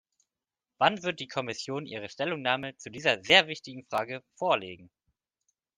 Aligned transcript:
Wann 0.79 1.03
wird 1.03 1.19
die 1.19 1.27
Kommission 1.27 1.85
ihre 1.85 2.09
Stellungnahme 2.09 2.75
zu 2.75 2.89
dieser 2.89 3.23
sehr 3.23 3.45
wichtigen 3.45 3.83
Frage 3.85 4.23
vorlegen? 4.33 4.89